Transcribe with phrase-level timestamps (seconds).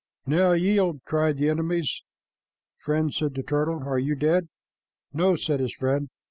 [0.25, 2.01] "Now yield!" cried the enemies.
[2.79, 4.47] "Friend," said Turtle, "are you dead?"
[5.13, 6.09] "No," said his friend.